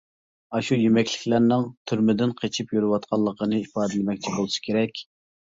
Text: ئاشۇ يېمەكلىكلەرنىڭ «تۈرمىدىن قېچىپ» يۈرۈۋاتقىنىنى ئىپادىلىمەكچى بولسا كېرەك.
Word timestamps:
ئاشۇ 0.59 0.77
يېمەكلىكلەرنىڭ 0.83 1.67
«تۈرمىدىن 1.91 2.33
قېچىپ» 2.41 2.73
يۈرۈۋاتقىنىنى 2.77 3.63
ئىپادىلىمەكچى 3.67 4.37
بولسا 4.39 4.65
كېرەك. 4.71 5.05